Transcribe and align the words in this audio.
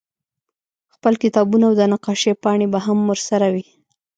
خپل 0.93 1.13
کتابونه 1.23 1.63
او 1.69 1.73
د 1.79 1.81
نقاشۍ 1.91 2.33
پاڼې 2.43 2.67
به 2.73 2.79
هم 2.85 2.99
ورسره 3.11 3.47
وې 3.53 3.65